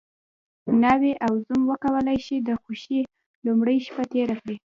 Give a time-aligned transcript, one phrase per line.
[0.83, 3.01] ناوې او زوم وکولی شي د خوښۍ
[3.45, 4.55] لومړۍ شپه تېره کړي.